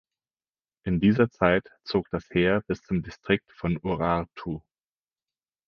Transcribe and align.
In 0.83 0.99
dieser 0.99 1.29
Zeit 1.29 1.69
zog 1.83 2.09
das 2.09 2.27
Heer 2.31 2.63
bis 2.65 2.81
zum 2.81 3.03
Distrikt 3.03 3.53
von 3.53 3.77
Urartu. 3.83 4.61